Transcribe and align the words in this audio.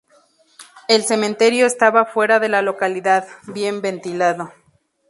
El 0.87 1.03
cementerio 1.03 1.67
estaba 1.67 2.05
fuera 2.07 2.39
de 2.39 2.49
la 2.49 2.63
localidad, 2.63 3.27
bien 3.45 3.83
ventilado. 3.83 4.51